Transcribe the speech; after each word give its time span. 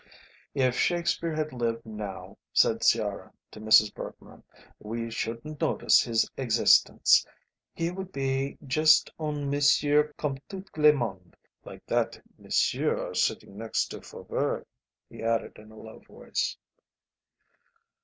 "If 0.55 0.75
Shakespeare 0.79 1.35
had 1.35 1.53
lived 1.53 1.85
now," 1.85 2.39
said 2.53 2.83
Sciarra 2.83 3.31
to 3.51 3.59
Mrs. 3.61 3.93
Bergmann, 3.93 4.43
"we 4.79 5.11
shouldn't 5.11 5.61
notice 5.61 6.01
his 6.01 6.27
existence; 6.37 7.23
he 7.71 7.91
would 7.91 8.11
be 8.11 8.57
just 8.65 9.11
un 9.19 9.47
monsieur 9.51 10.11
comme 10.17 10.39
tout 10.49 10.75
le 10.75 10.91
monde 10.91 11.37
like 11.65 11.85
that 11.85 12.19
monsieur 12.39 13.13
sitting 13.13 13.55
next 13.59 13.89
to 13.89 14.01
Faubourg," 14.01 14.65
he 15.07 15.21
added 15.21 15.59
in 15.59 15.69
a 15.71 15.77
low 15.77 15.99
voice. 15.99 16.57